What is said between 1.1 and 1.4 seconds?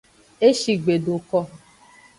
ko.